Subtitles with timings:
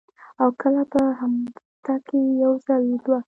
[0.41, 3.19] او کله پۀ هفته کښې یو ځل دوه ـ